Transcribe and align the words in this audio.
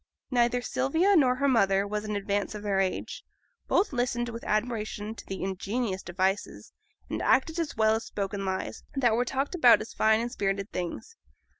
Neither 0.31 0.63
Sylvia 0.63 1.15
nor 1.15 1.35
her 1.35 1.47
mother 1.47 1.85
was 1.85 2.05
in 2.05 2.15
advance 2.15 2.55
of 2.55 2.63
their 2.63 2.79
age. 2.79 3.23
Both 3.67 3.93
listened 3.93 4.29
with 4.29 4.43
admiration 4.45 5.13
to 5.13 5.23
the 5.27 5.43
ingenious 5.43 6.01
devices, 6.01 6.73
and 7.07 7.21
acted 7.21 7.59
as 7.59 7.77
well 7.77 7.93
as 7.93 8.05
spoken 8.05 8.43
lies, 8.43 8.83
that 8.95 9.13
were 9.15 9.25
talked 9.25 9.53
about 9.53 9.79
as 9.79 9.93
fine 9.93 10.19
and 10.19 10.31
spirited 10.31 10.71
things. 10.71 11.17